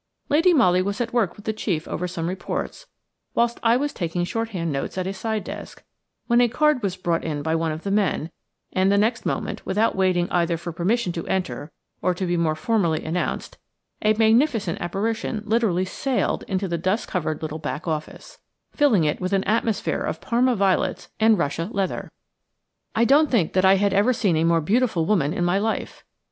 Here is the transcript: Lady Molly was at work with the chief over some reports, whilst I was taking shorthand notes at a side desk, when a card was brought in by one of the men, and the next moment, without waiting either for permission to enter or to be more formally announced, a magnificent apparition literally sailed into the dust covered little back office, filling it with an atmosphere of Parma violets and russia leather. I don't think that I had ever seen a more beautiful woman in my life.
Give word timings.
Lady 0.29 0.51
Molly 0.51 0.81
was 0.81 0.99
at 0.99 1.13
work 1.13 1.35
with 1.35 1.45
the 1.45 1.53
chief 1.53 1.87
over 1.87 2.07
some 2.07 2.25
reports, 2.27 2.87
whilst 3.35 3.59
I 3.61 3.77
was 3.77 3.93
taking 3.93 4.23
shorthand 4.23 4.71
notes 4.71 4.97
at 4.97 5.05
a 5.05 5.13
side 5.13 5.43
desk, 5.43 5.83
when 6.25 6.41
a 6.41 6.47
card 6.49 6.81
was 6.81 6.95
brought 6.95 7.23
in 7.23 7.43
by 7.43 7.53
one 7.53 7.71
of 7.71 7.83
the 7.83 7.91
men, 7.91 8.31
and 8.73 8.91
the 8.91 8.97
next 8.97 9.27
moment, 9.27 9.63
without 9.63 9.95
waiting 9.95 10.27
either 10.31 10.57
for 10.57 10.71
permission 10.71 11.11
to 11.11 11.27
enter 11.27 11.71
or 12.01 12.15
to 12.15 12.25
be 12.25 12.35
more 12.35 12.55
formally 12.55 13.05
announced, 13.05 13.59
a 14.01 14.13
magnificent 14.15 14.81
apparition 14.81 15.43
literally 15.45 15.85
sailed 15.85 16.41
into 16.47 16.67
the 16.67 16.79
dust 16.79 17.07
covered 17.07 17.43
little 17.43 17.59
back 17.59 17.87
office, 17.87 18.39
filling 18.71 19.03
it 19.03 19.21
with 19.21 19.33
an 19.33 19.43
atmosphere 19.43 20.01
of 20.01 20.19
Parma 20.19 20.55
violets 20.55 21.09
and 21.19 21.37
russia 21.37 21.69
leather. 21.71 22.11
I 22.95 23.05
don't 23.05 23.29
think 23.29 23.53
that 23.53 23.65
I 23.65 23.75
had 23.75 23.93
ever 23.93 24.13
seen 24.13 24.35
a 24.35 24.45
more 24.45 24.61
beautiful 24.61 25.05
woman 25.05 25.31
in 25.31 25.45
my 25.45 25.59
life. 25.59 26.03